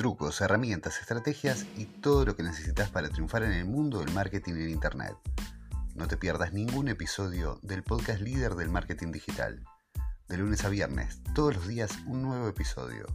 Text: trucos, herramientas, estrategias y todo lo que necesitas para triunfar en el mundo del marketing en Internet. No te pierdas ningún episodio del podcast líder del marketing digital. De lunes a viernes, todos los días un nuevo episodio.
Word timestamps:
trucos, 0.00 0.40
herramientas, 0.40 0.98
estrategias 0.98 1.66
y 1.76 1.84
todo 1.84 2.24
lo 2.24 2.34
que 2.34 2.42
necesitas 2.42 2.88
para 2.88 3.10
triunfar 3.10 3.42
en 3.42 3.52
el 3.52 3.66
mundo 3.66 3.98
del 4.00 4.10
marketing 4.14 4.54
en 4.54 4.70
Internet. 4.70 5.14
No 5.94 6.08
te 6.08 6.16
pierdas 6.16 6.54
ningún 6.54 6.88
episodio 6.88 7.58
del 7.60 7.82
podcast 7.82 8.22
líder 8.22 8.54
del 8.54 8.70
marketing 8.70 9.12
digital. 9.12 9.62
De 10.26 10.38
lunes 10.38 10.64
a 10.64 10.70
viernes, 10.70 11.20
todos 11.34 11.54
los 11.54 11.68
días 11.68 11.90
un 12.06 12.22
nuevo 12.22 12.48
episodio. 12.48 13.08